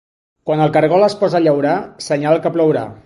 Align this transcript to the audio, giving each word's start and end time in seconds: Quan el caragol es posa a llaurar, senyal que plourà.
Quan 0.49 0.63
el 0.63 0.71
caragol 0.77 1.05
es 1.09 1.17
posa 1.19 1.37
a 1.41 1.43
llaurar, 1.49 1.75
senyal 2.07 2.43
que 2.47 2.53
plourà. 2.57 2.87